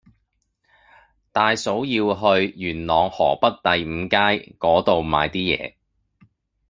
[1.31, 5.75] 大嫂要去元朗河北第五街嗰度買啲嘢